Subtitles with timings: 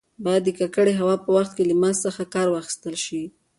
[0.23, 3.23] باید د ککړې هوا په وخت کې له ماسک څخه کار واخیستل شي.